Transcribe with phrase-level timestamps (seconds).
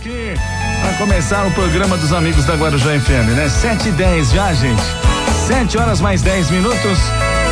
[0.00, 0.34] aqui
[0.96, 3.48] começar o programa dos amigos da Guarujá FM, né?
[3.48, 4.82] 7 e 10 já, gente.
[5.46, 6.98] 7 horas mais 10 minutos.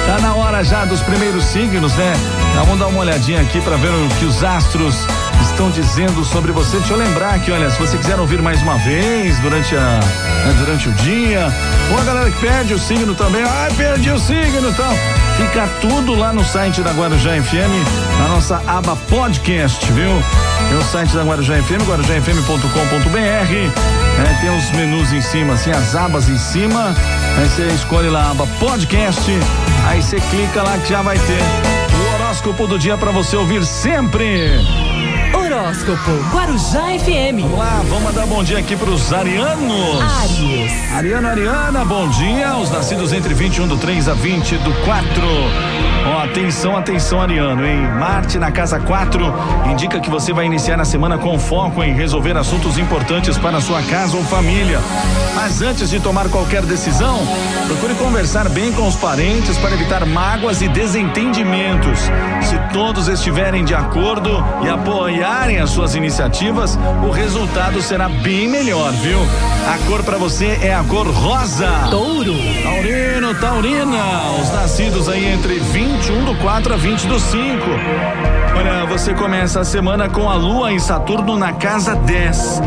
[0.07, 2.15] Tá na hora já dos primeiros signos, né?
[2.55, 5.07] Vamos dar uma olhadinha aqui para ver o que os astros
[5.42, 6.79] estão dizendo sobre você.
[6.79, 10.00] Deixa eu lembrar que, olha, se você quiser ouvir mais uma vez durante a
[10.44, 11.52] né, durante o dia,
[11.90, 14.94] ou a galera que perde o signo também, ai, perdi o signo, então,
[15.36, 20.22] fica tudo lá no site da Guarujá FM, na nossa aba podcast, viu?
[20.71, 23.18] É o site da Guarujá FM, guarujafm.com.br.
[23.18, 26.95] É, tem os menus em cima, assim, as abas em cima.
[27.39, 29.31] Aí você escolhe lá a aba podcast.
[29.86, 31.40] Aí você clica lá que já vai ter
[31.95, 34.51] o horóscopo do dia para você ouvir sempre.
[35.35, 37.41] Horóscopo Guarujá FM.
[37.43, 40.03] Vamos lá, vamos mandar bom dia aqui para os arianos.
[40.23, 40.93] Aries.
[40.93, 42.57] Ariano, Ariana, bom dia.
[42.57, 45.09] Os nascidos entre 21 do 3 a 20 do 4.
[46.07, 47.81] Ó, atenção, atenção, Ariano, hein?
[47.99, 49.23] Marte na casa 4
[49.71, 53.61] indica que você vai iniciar a semana com foco em resolver assuntos importantes para a
[53.61, 54.81] sua casa ou família.
[55.35, 57.19] Mas antes de tomar qualquer decisão,
[57.67, 62.01] procure conversar bem com os parentes para evitar mágoas e desentendimentos.
[62.42, 68.92] Se todos estiverem de acordo e apoiarem as suas iniciativas, o resultado será bem melhor,
[68.92, 69.19] viu?
[69.66, 71.69] A cor para você é a cor rosa.
[71.91, 72.34] Touro.
[72.62, 77.39] Taurino, Taurina, os nascidos aí entre 21 do 4 a 20 do 5.
[78.56, 82.61] Olha, você começa a semana com a Lua e Saturno na casa 10.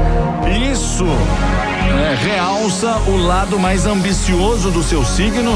[2.62, 5.52] Realça o lado mais ambicioso do seu signo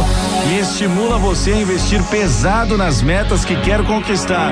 [0.50, 4.52] e estimula você a investir pesado nas metas que quer conquistar.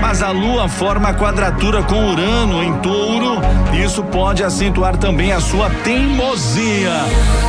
[0.00, 3.42] Mas a Lua forma quadratura com Urano em touro
[3.84, 6.90] isso pode acentuar também a sua teimosia.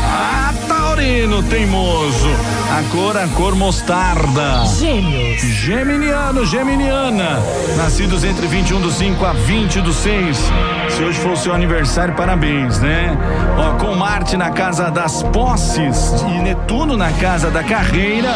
[0.04, 0.54] Ah,
[0.92, 2.28] Taurino teimoso.
[2.70, 4.66] A cor, a cor mostarda.
[4.78, 5.40] Gêmeos.
[5.42, 7.40] Geminiano, Geminiana,
[7.78, 10.52] nascidos entre 21 do 5 a 20 do 6.
[10.90, 13.18] Se hoje for o seu aniversário, parabéns, né?
[13.58, 18.36] Ó, com Marte na casa das posses e Netuno na casa da carreira,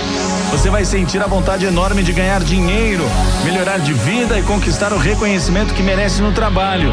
[0.49, 3.03] você vai sentir a vontade enorme de ganhar dinheiro,
[3.44, 6.89] melhorar de vida e conquistar o reconhecimento que merece no trabalho.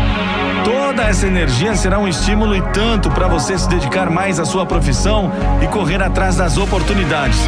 [0.64, 4.64] Toda essa energia será um estímulo e tanto para você se dedicar mais à sua
[4.64, 5.30] profissão
[5.62, 7.38] e correr atrás das oportunidades.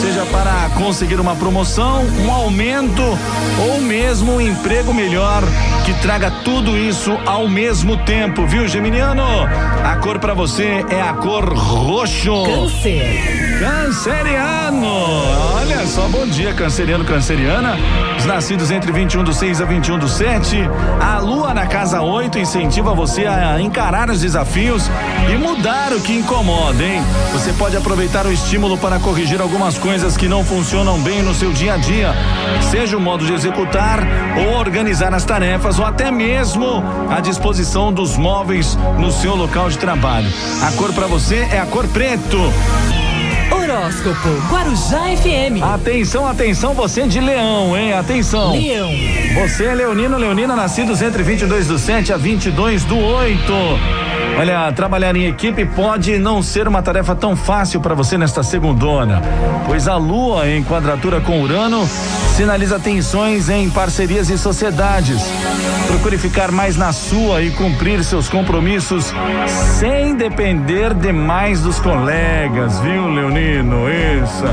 [0.00, 3.02] Seja para conseguir uma promoção, um aumento
[3.66, 5.42] ou mesmo um emprego melhor
[5.84, 9.22] que traga tudo isso ao mesmo tempo, viu, Geminiano?
[9.84, 12.44] A cor para você é a cor roxo.
[12.44, 13.58] Câncer.
[13.58, 14.86] Canceriano.
[15.54, 17.76] Olha só, bom dia, canceriano, canceriana.
[18.18, 20.56] Os nascidos entre 21 do 6 a 21 do 7.
[21.00, 24.90] A lua na casa 8 incentiva você a encarar os desafios
[25.32, 27.02] e mudar o que incomoda, hein?
[27.32, 31.52] Você pode aproveitar o estímulo para corrigir algumas coisas que não funcionam bem no seu
[31.52, 32.14] dia a dia.
[32.70, 33.98] Seja o modo de executar
[34.38, 39.76] ou organizar as tarefas ou até mesmo a disposição dos móveis no seu local de
[39.76, 40.28] trabalho.
[40.62, 42.38] A cor para você é a cor preto.
[43.50, 45.62] Horóscopo Guarujá FM.
[45.62, 47.92] Atenção, atenção, você de leão, hein?
[47.92, 48.52] Atenção.
[48.52, 48.88] Leão.
[49.34, 53.52] Você é leonino, leonina, nascidos entre 22 do 7 a 22 do 8.
[54.38, 59.22] Olha, trabalhar em equipe pode não ser uma tarefa tão fácil para você nesta segundona,
[59.66, 61.86] pois a Lua em quadratura com Urano
[62.32, 65.20] sinaliza tensões em parcerias e sociedades.
[65.86, 69.12] Procure ficar mais na sua e cumprir seus compromissos
[69.78, 73.86] sem depender demais dos colegas, viu, Leonino?
[73.90, 74.44] Isso.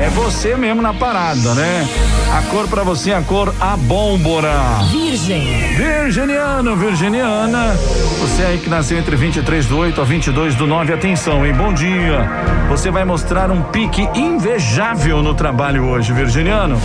[0.00, 1.86] É você mesmo na parada, né?
[2.32, 4.54] A cor para você é a cor abómbora.
[4.90, 5.76] Virgem.
[5.76, 7.74] Virginiano, Virginiana,
[8.20, 11.52] você aí que nasceu entre 23 do 8 a 22 do 9, atenção, hein?
[11.52, 12.28] Bom dia.
[12.68, 16.80] Você vai mostrar um pique invejável no trabalho hoje, Virginiano.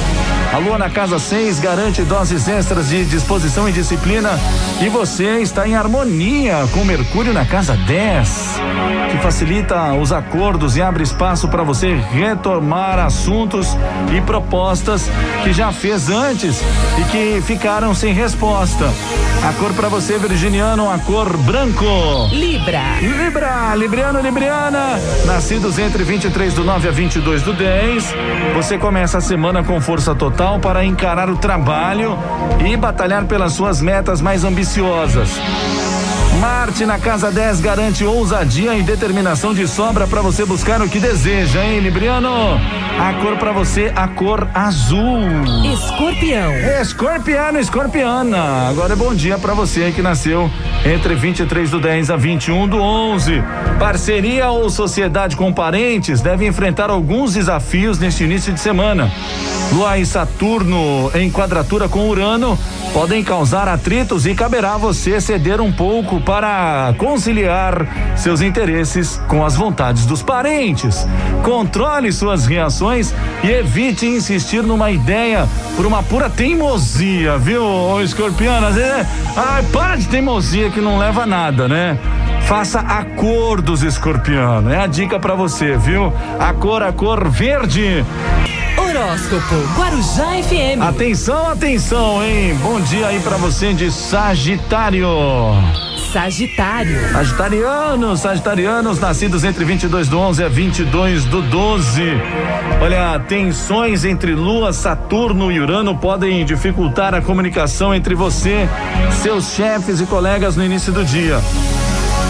[0.54, 4.40] A lua na casa 6 garante doses extras de disposição e disciplina
[4.84, 8.60] e você está em harmonia com Mercúrio na casa 10,
[9.10, 13.76] que facilita os acordos e abre espaço para você retomar assuntos
[14.16, 15.10] e propostas
[15.44, 16.62] que já fez antes
[17.00, 18.94] e que ficaram sem resposta.
[19.44, 22.30] A cor para você, Virginiano, a cor branco.
[22.32, 23.00] Libra.
[23.02, 28.14] Libra, Libriano, Libriana, nascidos entre 23 do 9 a 22 do 10.
[28.56, 32.18] Você começa a semana com força total para encarar o trabalho
[32.68, 35.40] e batalhar pelas suas metas mais ambiciosas.
[36.40, 41.00] Marte na casa 10 garante ousadia e determinação de sobra para você buscar o que
[41.00, 42.30] deseja, hein, Libriano?
[43.00, 45.20] A cor para você, a cor azul.
[45.74, 46.54] Escorpião.
[46.82, 48.70] Escorpiano, escorpiana.
[48.70, 50.50] Agora é bom dia para você que nasceu
[50.86, 53.44] entre 23 do 10 a 21 do 11.
[53.80, 59.12] Parceria ou sociedade com parentes deve enfrentar alguns desafios neste início de semana.
[59.72, 62.58] Lua e Saturno em quadratura com Urano
[62.94, 69.56] podem causar atritos e caberá você ceder um pouco para conciliar seus interesses com as
[69.56, 71.08] vontades dos parentes.
[71.44, 78.68] Controle suas reações e evite insistir numa ideia por uma pura teimosia, viu, ô escorpiano?
[78.68, 81.98] Às vezes, é, ai, para de teimosia que não leva a nada, né?
[82.46, 84.72] Faça acordos, escorpiano.
[84.72, 86.14] É a dica para você, viu?
[86.40, 88.06] A cor, a cor verde.
[88.78, 90.82] Horóscopo Guarujá FM.
[90.82, 92.56] Atenção, atenção, hein?
[92.62, 95.08] Bom dia aí para você de Sagitário.
[96.14, 97.12] Sagitário.
[97.12, 102.04] Sagitarianos, sagitarianos, nascidos entre 22 do 11 a 22 do 12.
[102.80, 108.70] Olha, tensões entre Lua, Saturno e Urano podem dificultar a comunicação entre você,
[109.24, 111.42] seus chefes e colegas no início do dia.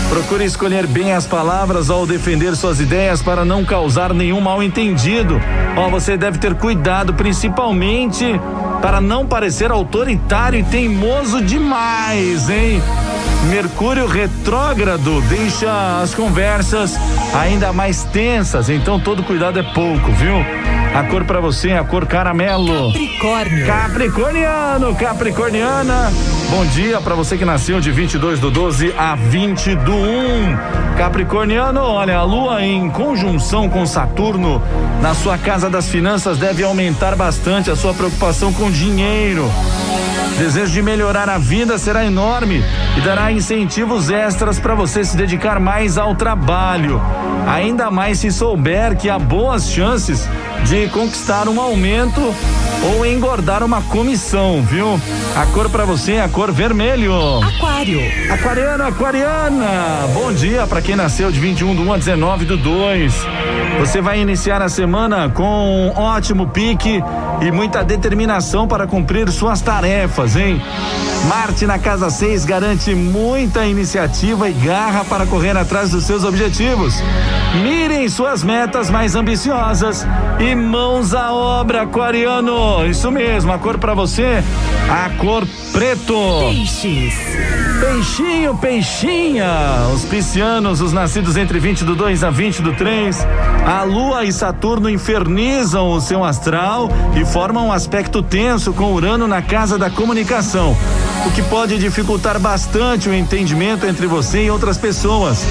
[0.07, 5.41] Procure escolher bem as palavras ao defender suas ideias para não causar nenhum mal entendido.
[5.75, 8.39] Ó, você deve ter cuidado, principalmente
[8.81, 12.81] para não parecer autoritário e teimoso demais, hein?
[13.49, 16.97] Mercúrio retrógrado deixa as conversas
[17.33, 20.35] ainda mais tensas, então todo cuidado é pouco, viu?
[20.93, 22.91] A cor para você é a cor caramelo.
[22.93, 23.65] Capricórnio.
[23.65, 26.13] Capricorniano, Capricorniana.
[26.51, 30.95] Bom dia para você que nasceu de 22 do 12 a 20 do 1.
[30.97, 34.61] Capricorniano, olha, a lua em conjunção com Saturno
[35.01, 39.49] na sua casa das finanças deve aumentar bastante a sua preocupação com dinheiro.
[40.37, 42.63] Desejo de melhorar a vida será enorme
[42.97, 46.99] e dará incentivos extras para você se dedicar mais ao trabalho.
[47.47, 50.27] Ainda mais se souber que há boas chances
[50.65, 52.33] de conquistar um aumento
[52.81, 54.99] ou engordar uma comissão, viu?
[55.35, 57.13] A cor para você é a cor vermelho.
[57.43, 58.01] Aquário.
[58.31, 60.07] Aquariano, aquariana.
[60.13, 63.13] Bom dia para quem nasceu de 21 do 1 a 19 do 2.
[63.79, 67.03] Você vai iniciar a semana com um ótimo pique
[67.41, 70.61] e muita determinação para cumprir suas tarefas, hein?
[71.27, 77.01] Marte na casa 6 garante muita iniciativa e garra para correr atrás dos seus objetivos.
[77.61, 80.05] Mirem suas metas mais ambiciosas
[80.39, 82.62] e mãos à obra, aquariano.
[82.89, 84.43] Isso mesmo, a cor para você,
[84.89, 86.13] a cor preto.
[86.39, 87.13] Peixes.
[87.79, 89.47] Peixinho, peixinha.
[89.93, 93.27] Os piscianos, os nascidos entre 20 do 2 a 20 do 3.
[93.65, 99.27] A Lua e Saturno infernizam o seu astral e formam um aspecto tenso com Urano
[99.27, 100.75] na casa da comunicação,
[101.25, 105.45] o que pode dificultar bastante o entendimento entre você e outras pessoas.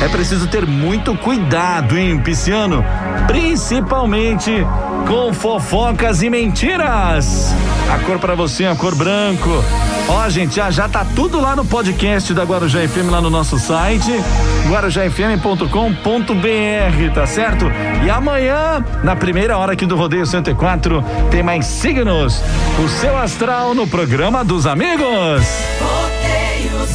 [0.00, 2.84] É preciso ter muito cuidado, hein, pisciano?
[3.26, 4.64] Principalmente
[5.08, 7.52] com fofocas e mentiras.
[7.92, 9.50] A cor para você é a cor branco.
[10.08, 13.58] Ó, gente, já já tá tudo lá no podcast da Guarujá FM lá no nosso
[13.58, 14.12] site,
[14.68, 17.66] guarujafm.com.br, tá certo?
[18.04, 22.40] E amanhã, na primeira hora aqui do Rodeio 104, tem mais signos.
[22.82, 25.44] O seu astral no programa dos amigos.
[25.80, 26.86] Rodeio